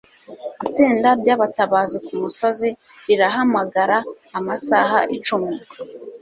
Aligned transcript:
itsinda 0.65 1.09
ryabatabazi 1.21 1.97
kumusozi 2.05 2.69
rirahamagara 3.07 3.97
amasaha 4.37 4.99
icumi 5.15 5.51